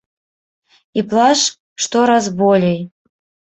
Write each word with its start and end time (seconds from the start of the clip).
І 1.01 1.03
плач 1.11 1.37
штораз 1.87 2.33
болей. 2.43 2.77